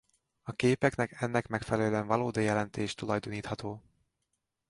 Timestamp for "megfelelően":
1.47-2.07